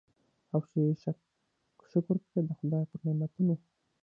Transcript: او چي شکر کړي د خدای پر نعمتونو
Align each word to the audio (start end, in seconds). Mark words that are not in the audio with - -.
او 0.53 0.61
چي 0.71 0.81
شکر 1.91 2.15
کړي 2.29 2.41
د 2.45 2.49
خدای 2.59 2.83
پر 2.89 2.99
نعمتونو 3.05 3.55